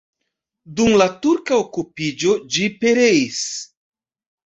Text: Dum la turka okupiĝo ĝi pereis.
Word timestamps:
Dum 0.79 0.95
la 1.01 1.07
turka 1.27 1.61
okupiĝo 1.65 2.35
ĝi 2.57 2.69
pereis. 2.83 3.47